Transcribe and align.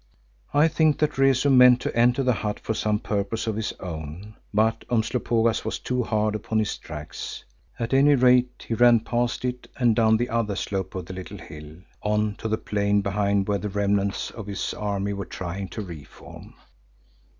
I 0.51 0.67
think 0.67 0.97
that 0.97 1.19
Rezu 1.19 1.51
meant 1.51 1.79
to 1.81 1.95
enter 1.95 2.23
the 2.23 2.33
hut 2.33 2.59
for 2.59 2.73
some 2.73 2.97
purpose 2.97 3.45
of 3.45 3.55
his 3.55 3.71
own, 3.73 4.35
but 4.51 4.83
Umslopogaas 4.89 5.63
was 5.63 5.77
too 5.77 6.01
hard 6.01 6.33
upon 6.33 6.57
his 6.57 6.75
tracks. 6.79 7.43
At 7.77 7.93
any 7.93 8.15
rate 8.15 8.65
he 8.67 8.73
ran 8.73 9.01
past 9.01 9.45
it 9.45 9.67
and 9.77 9.95
down 9.95 10.17
the 10.17 10.29
other 10.29 10.55
slope 10.55 10.95
of 10.95 11.05
the 11.05 11.13
little 11.13 11.37
hill 11.37 11.75
on 12.01 12.33
to 12.37 12.47
the 12.47 12.57
plain 12.57 13.01
behind 13.01 13.47
where 13.47 13.59
the 13.59 13.69
remnants 13.69 14.31
of 14.31 14.47
his 14.47 14.73
army 14.73 15.13
were 15.13 15.23
trying 15.23 15.67
to 15.67 15.83
re 15.83 16.03
form. 16.03 16.55